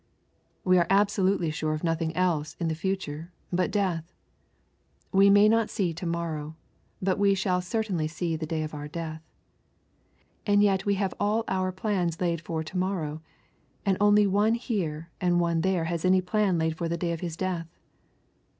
We 0.63 0.79
are 0.79 0.87
absolutely 0.89 1.51
sure 1.51 1.75
of 1.75 1.83
nothing 1.83 2.15
else 2.15 2.55
in 2.59 2.69
the 2.69 2.73
future 2.73 3.31
but 3.53 3.69
death. 3.69 4.11
We 5.11 5.29
may 5.29 5.47
not 5.47 5.69
see 5.69 5.93
to 5.93 6.07
morrow, 6.07 6.55
but 7.03 7.19
we 7.19 7.35
shall 7.35 7.61
certainly 7.61 8.07
see 8.07 8.35
the 8.35 8.47
day 8.47 8.63
of 8.63 8.73
our 8.73 8.87
death. 8.87 9.21
And 10.43 10.63
yet 10.63 10.87
we 10.87 10.95
have 10.95 11.13
all 11.19 11.43
our 11.47 11.71
plans 11.71 12.19
laid 12.19 12.41
for 12.41 12.63
to 12.63 12.77
morrow, 12.79 13.21
and 13.85 13.95
only 14.01 14.25
one 14.25 14.55
here 14.55 15.11
and 15.21 15.39
one 15.39 15.61
there 15.61 15.83
has 15.83 16.03
any 16.03 16.19
plan 16.19 16.57
laid 16.57 16.75
for 16.75 16.89
the 16.89 16.97
day 16.97 17.11
of 17.11 17.19
his 17.21 17.37
death. 17.37 17.67